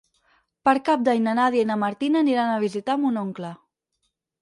[0.69, 3.57] Per Cap d'Any na Nàdia i na Martina aniran a visitar mon oncle.